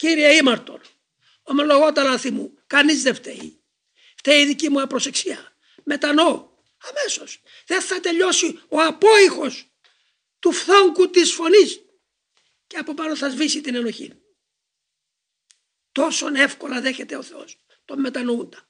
[0.00, 0.80] Κύριε ήμαρτον,
[1.42, 3.62] ομολογώ τα μου, κανείς δεν φταίει.
[4.16, 5.56] Φταίει η δική μου απροσεξία.
[5.84, 7.42] Μετανοώ αμέσως.
[7.66, 9.72] Δεν θα τελειώσει ο απόϊχος
[10.38, 11.80] του φθόγκου της φωνής
[12.66, 14.12] και από πάνω θα σβήσει την ενοχή.
[15.92, 18.69] Τόσο εύκολα δέχεται ο Θεός τον μετανοούντα.